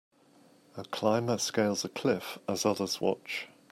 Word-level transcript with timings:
A 0.77 0.83
climber 0.83 1.37
scales 1.37 1.85
a 1.85 1.89
cliff 1.89 2.39
as 2.49 2.65
others 2.65 2.99
watch. 2.99 3.47